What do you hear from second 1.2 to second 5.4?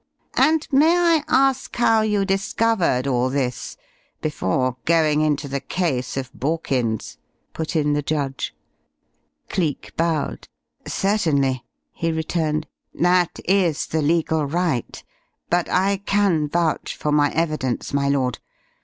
ask how you discovered all this, before going